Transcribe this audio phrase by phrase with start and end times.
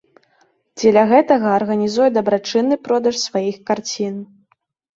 [0.79, 4.15] Дзеля гэтага арганізуе дабрачынны продаж сваіх карцін.